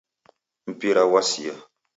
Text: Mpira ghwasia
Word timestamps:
Mpira 0.71 1.03
ghwasia 1.09 1.55